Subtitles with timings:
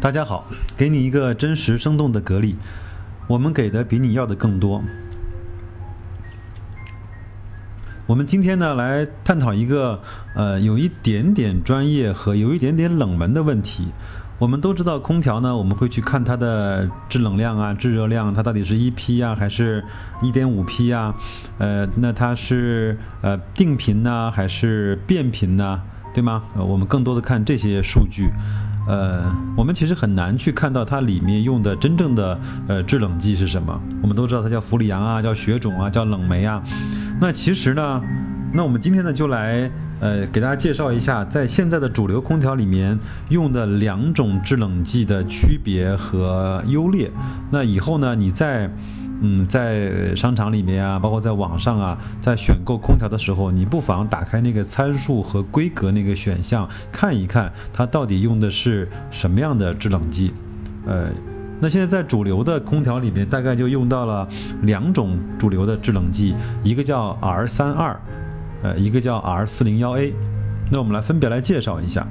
[0.00, 2.54] 大家好，给你一个真实生动的格力，
[3.26, 4.80] 我们给的比你要的更多。
[8.06, 10.00] 我们今天呢来探讨一个
[10.36, 13.88] 呃有一点点专业和有一点点冷门的问题。
[14.38, 19.84] 我们都知道空调呢，我们会去看它的制冷量啊、制热量，它到底是一批啊还是
[20.22, 21.12] 一点五批啊？
[21.58, 25.82] 呃，那它是呃定频呢还是变频呢？
[26.14, 26.44] 对吗？
[26.54, 28.30] 我们更多的看这些数据。
[28.88, 33.78] 呃，我们其实很难去看到它里面用的真正的呃制冷剂是什么。
[34.02, 36.62] 我们都知道它叫氟利昂啊，叫雪种啊，叫冷媒啊。
[37.20, 38.02] 那其实呢，
[38.52, 39.70] 那我们今天呢就来
[40.00, 42.98] 呃给大家介绍一下，在现在的主流空调里面
[43.28, 47.10] 用的两种制冷剂的区别和优劣。
[47.50, 48.70] 那以后呢，你在
[49.20, 60.32] 嗯，在商场里面啊，包括在网上啊，在选购空调的时候，你不妨打开那个参数和规格那个选项，看一看它到底用的是什么样的制冷剂。
[60.86, 61.08] 呃，
[61.60, 64.26] 那现在在主流的空调里面，大概就用到了
[64.62, 68.00] 两种主流的制冷剂，一个叫 R 三二，
[68.62, 70.12] 呃，一个叫 R 四零幺 A。
[70.70, 72.06] 那我们来分别来介绍一下。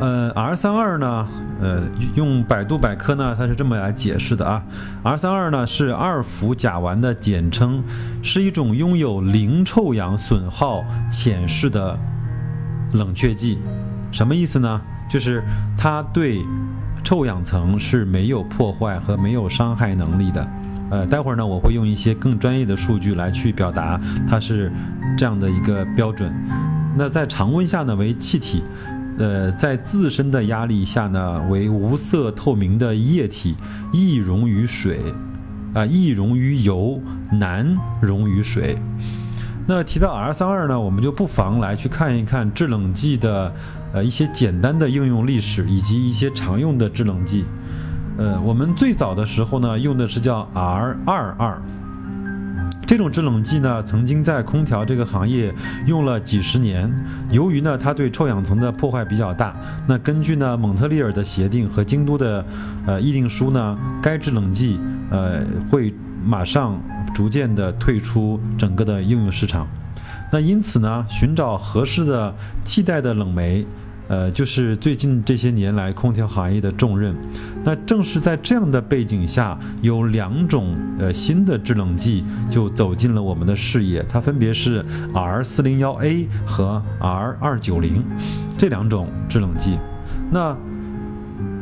[0.00, 1.26] 呃，R 三二呢？
[1.60, 1.82] 呃，
[2.14, 4.62] 用百度百科呢，它是这么来解释的啊
[5.02, 7.82] ，R 三二呢是二氟甲烷的简称，
[8.22, 11.98] 是一种拥有零臭氧损耗潜势的
[12.92, 13.58] 冷却剂。
[14.12, 14.80] 什么意思呢？
[15.10, 15.42] 就是
[15.76, 16.44] 它对
[17.02, 20.48] 臭氧层是没有破坏和没有伤害能力的。
[20.90, 24.70] 呃，待会儿呢，我会用一些更专业的数据来去表达它是
[25.16, 26.32] 这样的一个标准。
[26.96, 28.62] 那在常温下呢，为气体。
[29.18, 33.56] 呃，在自身的压力下呢，为无色透明的液体，
[33.92, 35.00] 易溶于水，
[35.74, 37.00] 啊，易溶于油，
[37.32, 38.78] 难溶于水。
[39.66, 43.52] 那提到 R 三二呢，我们就不妨来去看一看制冷剂的
[43.92, 47.44] 呃一些简单的应用历史，以及一些常用的制冷剂。
[48.16, 51.60] 呃，我们最早的时候呢，用的是叫 R 二二。
[52.88, 55.54] 这种制冷剂呢，曾经在空调这个行业
[55.84, 56.90] 用了几十年。
[57.30, 59.54] 由于呢，它对臭氧层的破坏比较大，
[59.86, 62.42] 那根据呢蒙特利尔的协定和京都的
[62.86, 65.92] 呃议定书呢，该制冷剂呃会
[66.24, 66.80] 马上
[67.14, 69.68] 逐渐的退出整个的应用市场。
[70.32, 72.34] 那因此呢，寻找合适的
[72.64, 73.66] 替代的冷媒。
[74.08, 77.14] 呃，就是最近这些年来空调行业的重任。
[77.64, 88.02] 那正是在这样的背景下，有两种呃新的制冷剂就走进了我们的视野，它分别是 R 四零幺 A 和 R 二九零
[88.56, 89.78] 这两种制冷剂。
[90.30, 90.56] 那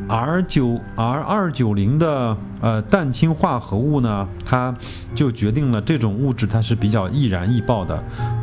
[0.08, 4.74] R 九 R 二九零的呃氮氢化合物呢，它
[5.14, 8.02] 就决定了这种物质它是比较易燃易爆的，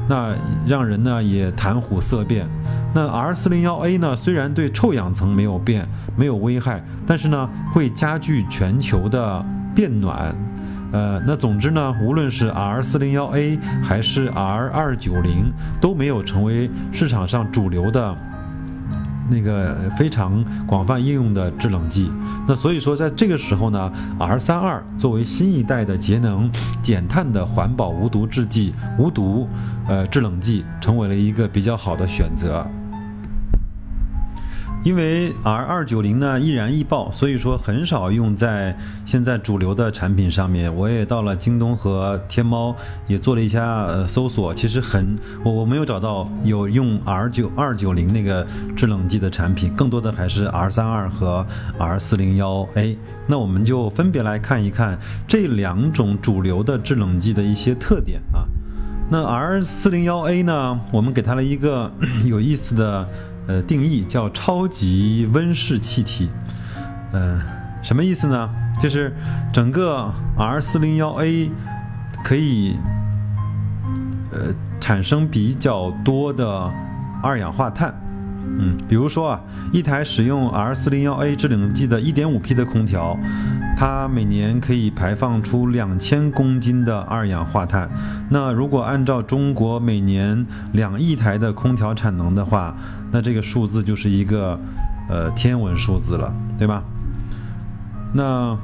[0.09, 0.35] 那
[0.67, 2.45] 让人呢也谈虎色变。
[2.93, 5.87] 那 R 四零幺 A 呢，虽然对臭氧层没有变
[6.17, 9.43] 没有危害，但是呢会加剧全球的
[9.73, 10.35] 变暖。
[10.91, 15.51] 呃，那总之呢，无论是 R 四零幺 A 还是 R 二九零，
[15.81, 18.15] 都没有成为市场上主流的。
[19.29, 22.11] 那个非常广泛应用的制冷剂，
[22.47, 26.51] 那所以说在这个时候呢，R 三二作为新一代的节能
[26.81, 29.47] 减碳的环保无毒制剂、无毒
[29.87, 32.65] 呃制冷剂，成为了一个比较好的选择。
[34.83, 40.73] 因为 R 二九零呢易燃易爆，所以说很少用在现在主流的产品上面。
[40.75, 42.75] 我也到了京东和天猫
[43.07, 48.45] 也做了一下呃搜索，其实很我我没有找到有用 R 九二九零那个
[48.75, 51.45] 制冷剂的产品，更多的还是 R 三二和
[51.79, 52.97] R 四零幺 A。
[53.25, 58.43] 那我们就分别来看一看这两种主流的制冷剂的一些特点啊。
[59.09, 61.89] 那 R 四零幺 A 呢，我们给它了一个
[62.27, 63.07] 有意思的。
[63.47, 66.29] 呃，定义叫超级温室气体，
[67.11, 67.41] 嗯，
[67.81, 68.49] 什么意思呢？
[68.81, 69.13] 就是
[69.53, 71.51] 整个 R 四零幺 A
[72.23, 72.75] 可以
[74.31, 76.71] 呃产生比较多的
[77.21, 77.93] 二氧化碳，
[78.59, 83.17] 嗯，比如说啊，一台使用 R 四零幺 A 制冷剂的一点五 P 的空调，
[83.75, 87.89] 它每年可以排放出两千公斤的二氧化碳。
[88.29, 92.75] 那如果按照中国每年两亿台的空调产能的话，
[93.11, 94.59] 那这个数字就是一个，
[95.09, 96.83] 呃，天文数字了，对吧？
[98.13, 98.57] 那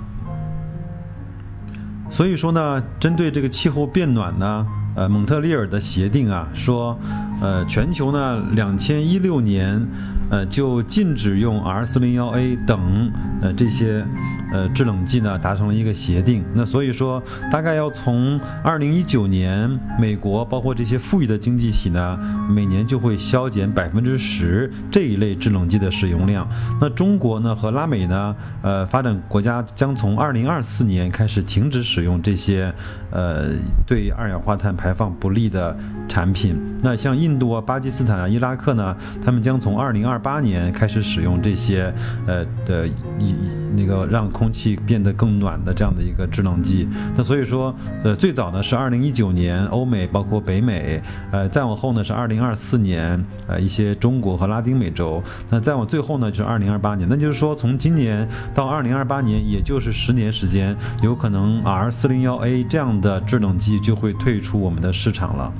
[2.09, 4.65] 所以说呢，针对这个气候变暖呢，
[4.95, 6.97] 呃，蒙特利尔的协定啊，说，
[7.41, 9.81] 呃，全球呢，两千一六年，
[10.29, 14.05] 呃，就禁止用 R 四零幺 A 等呃这些
[14.51, 16.43] 呃制冷剂呢，达成了一个协定。
[16.53, 22.19] 那所以说，大概要从二零一九年，美国包括这些富裕的经济体呢，
[22.49, 26.47] 每年就会削减百分之十这一类制冷剂的使用量。
[26.81, 32.73] 那中国呢和拉美呢，呃，发展国家将从二零二四年开始停止使用这些
[33.11, 33.47] 呃
[33.87, 35.77] 对二氧化碳排放不利的
[36.07, 36.59] 产品。
[36.81, 41.93] 那像印印度啊、巴基斯坦啊、伊拉克呢，他们将从二零二八年开始使用这些
[42.25, 42.87] 呃的
[43.19, 43.35] 一
[43.77, 46.87] 那个让空气变得更暖的这样的一个制冷剂。
[47.15, 47.73] 那所以说，
[48.03, 50.99] 呃，最早呢是二零一九年欧美包括北美，
[51.31, 55.21] 呃，再往后呢是二零二四年，呃，一些中国和拉丁美洲。
[55.51, 57.07] 那再往最后呢就是二零二八年。
[57.07, 65.53] 那就是说，从今年到二零二八年，也就是十年时间，有可能 R 四零幺 A 这样的制冷剂就会退出我们的市场了。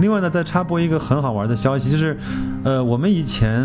[0.00, 2.16] 另外呢，再插播一个很好玩的消息，就是，
[2.64, 3.64] 呃，我们以前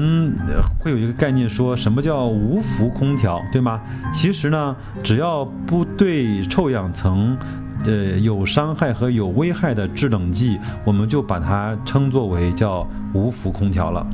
[0.79, 3.81] 会有一个概念，说什么叫无氟空调，对吗？
[4.13, 7.35] 其实呢，只要不对臭氧层，
[7.83, 14.05] 呃，有伤害和有危害的制冷剂，我们就把它称作为叫无氟空调了。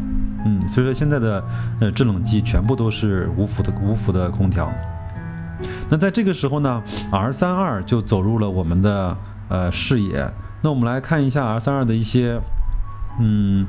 [0.45, 1.43] 嗯，所以说现在的
[1.81, 4.71] 呃制冷剂全部都是无氟的无氟的空调。
[5.89, 9.17] 那在这个时候呢，R 三二就走入了我们的
[9.49, 10.31] 呃视野。
[10.61, 12.39] 那我们来看一下 R 三二的一些，
[13.19, 13.65] 嗯，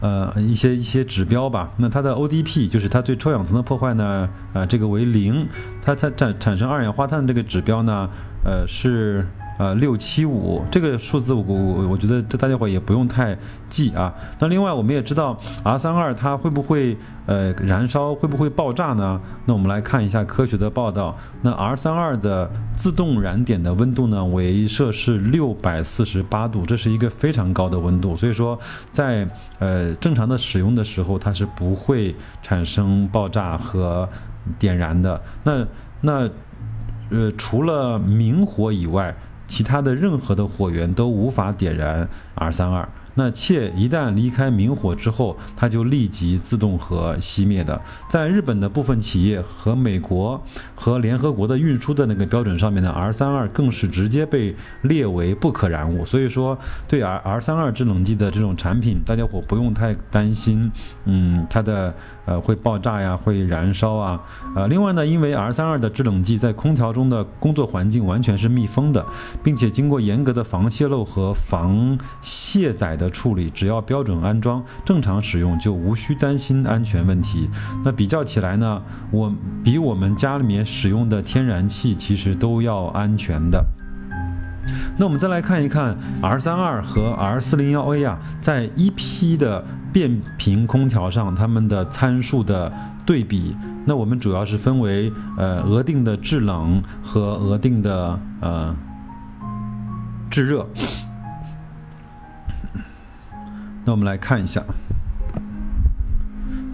[0.00, 1.70] 呃，一些一些指标吧。
[1.76, 5.48] 那它的 ODP 就是它对臭氧层的破坏呢，呃，这个为零。
[5.82, 8.08] 它它产产生二氧化碳这个指标呢，
[8.44, 9.26] 呃，是。
[9.56, 14.12] 呃，六七五这个数字，我我我觉得这大家伙也不用太记啊。
[14.40, 16.96] 那另外我们也知道 R 三二它会不会
[17.26, 19.20] 呃燃烧，会不会爆炸呢？
[19.44, 21.16] 那我们来看一下科学的报道。
[21.42, 28.16] 那 R 三二的自动燃点的温度呢为摄氏六百四十八度，这是一个非常高的温度。
[28.16, 28.58] 所以说
[28.90, 29.24] 在
[29.60, 32.12] 呃正常的使用的时候，它是不会
[32.42, 34.08] 产生爆炸和
[34.58, 35.22] 点燃的。
[35.44, 35.64] 那
[36.00, 36.28] 那
[37.10, 39.14] 呃除了明火以外。
[39.46, 42.88] 其他的任何的火源都无法点燃 R 三二。
[43.16, 47.80] 那且一旦离开明火之后，它就立即自动和熄灭的。
[48.08, 50.42] 在日本的部分企业和美国
[50.74, 56.04] 和联合国的运输的那个标准上面呢，R 三二更是直接被列为不可燃物。
[56.04, 56.58] 所以说，
[56.88, 60.72] 对 R R 三二制冷剂的这种产品，大家伙不用太担心，
[61.04, 61.94] 嗯，它的。
[62.26, 64.20] 呃，会爆炸呀，会燃烧啊，
[64.54, 69.04] 呃，另外呢，因为 R 三二的制冷剂在空调中的工作环境完全是密封的，
[69.42, 77.48] 并且经过严格的防泄漏和防卸载的处理，只要标准安装，正常使用就无需担心安全问题。
[77.84, 79.32] 那比较起来呢，我
[79.62, 83.62] 比我们家里面使用的天然气其实都要安全的。
[84.96, 92.72] 那我们再来看一看 R 三二和 R 四零幺 A 啊，在一批的变频空调上，它们的参数的
[93.04, 93.56] 对比。
[93.84, 98.74] 那我们主要是分为呃额定的制冷和额定的呃
[100.30, 100.66] 制热。
[103.84, 104.62] 那我们来看一下。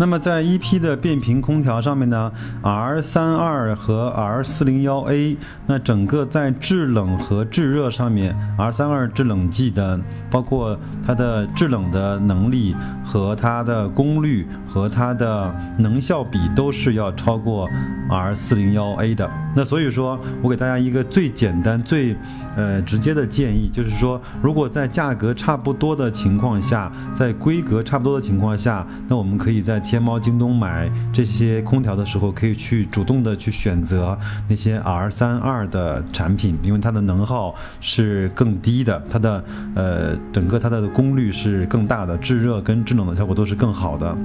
[0.01, 2.33] 那么在一批的变频空调上面呢
[2.63, 5.37] ，R 三二和 R 四零幺 A，
[5.67, 10.01] 那整个在制冷和制热上面，R 三二制冷剂的，
[10.31, 10.75] 包括
[11.07, 12.75] 它的制冷的能力
[13.05, 17.69] 和它的功率和它的能效比，都是要超过
[18.09, 19.31] R 四零幺 A 的。
[19.55, 22.17] 那所以说我给大家一个最简单、最
[22.57, 34.17] 呃直接的建议，就是说，如果在价格差不多的情况下，在规格差不多的情况下，那我们可以在天猫、京东买这些空调的时候，可以去主动的去选择
[34.49, 39.45] 那些 R 三二的产品，因为它的能耗是更低的，它的
[39.75, 44.17] 呃整个它的功率是更大的，制热跟制冷的效果都是更好的。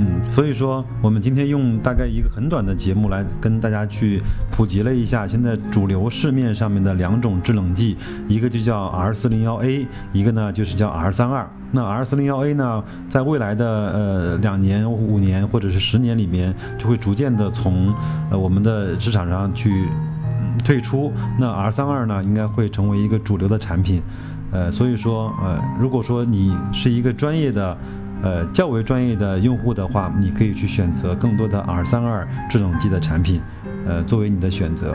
[0.00, 7.96] 嗯，所以说我们今天用大概一个很短的节目来跟大家去普及了一下现在主流市面上面的两种制冷剂，
[8.28, 11.44] 一个就叫 R 四零幺 A，一个呢就是叫 R 三二。
[11.72, 17.92] 那 R 四零幺 A 呢，在未来的呃两年、五年或者是十年里面，就会逐渐的从
[18.30, 19.88] 呃我们的市场上去
[20.64, 21.12] 退出。
[21.40, 24.00] 那 R 三二呢，应该会成为一个主流的产品。
[24.52, 27.76] 呃，所以说呃，如果说你是一个专业的。
[28.22, 33.40] 呃，较为专业的用户的话，你可以去选择更多的 R 三二制冷剂的产品，
[33.86, 34.94] 呃，作为你的选择。